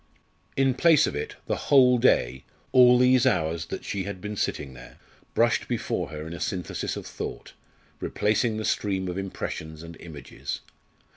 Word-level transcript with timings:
In 0.57 0.73
place 0.73 1.05
of 1.05 1.15
it, 1.15 1.35
the 1.45 1.55
whole 1.69 1.99
day, 1.99 2.43
all 2.71 2.97
these 2.97 3.27
hours 3.27 3.67
that 3.67 3.85
she 3.85 4.05
had 4.05 4.19
been 4.19 4.35
sitting 4.35 4.73
there, 4.73 4.97
brushed 5.35 5.67
before 5.67 6.09
her 6.09 6.25
in 6.25 6.33
a 6.33 6.39
synthesis 6.39 6.97
of 6.97 7.05
thought, 7.05 7.53
replacing 7.99 8.57
the 8.57 8.65
stream 8.65 9.07
of 9.07 9.17
impressions 9.19 9.83
and 9.83 9.95
images. 9.99 10.61